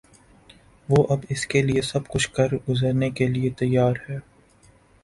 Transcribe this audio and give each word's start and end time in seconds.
وہ 0.89 1.03
اب 1.09 1.25
اس 1.29 1.45
کے 1.47 1.61
لیے 1.61 1.81
سب 1.81 2.07
کچھ 2.07 2.29
کر 2.31 2.55
گزرنے 2.69 3.09
کے 3.09 3.27
لیے 3.27 3.49
تیار 3.49 3.95
ہیں۔ 4.09 4.19